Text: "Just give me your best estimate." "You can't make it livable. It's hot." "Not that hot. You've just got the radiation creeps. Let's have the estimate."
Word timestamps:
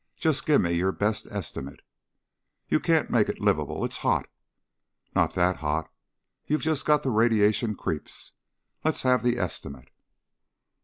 "Just 0.17 0.47
give 0.47 0.59
me 0.61 0.71
your 0.73 0.91
best 0.91 1.27
estimate." 1.29 1.81
"You 2.67 2.79
can't 2.79 3.11
make 3.11 3.29
it 3.29 3.39
livable. 3.39 3.85
It's 3.85 3.99
hot." 3.99 4.27
"Not 5.15 5.35
that 5.35 5.57
hot. 5.57 5.91
You've 6.47 6.63
just 6.63 6.87
got 6.87 7.03
the 7.03 7.11
radiation 7.11 7.75
creeps. 7.75 8.33
Let's 8.83 9.03
have 9.03 9.21
the 9.21 9.37
estimate." 9.37 9.91